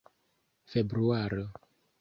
februaro 0.71 1.53